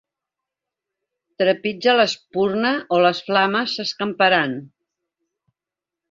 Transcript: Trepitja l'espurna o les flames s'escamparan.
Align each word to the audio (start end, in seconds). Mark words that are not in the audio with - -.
Trepitja 1.41 1.93
l'espurna 1.99 2.71
o 2.97 3.01
les 3.07 3.21
flames 3.27 3.75
s'escamparan. 3.81 4.57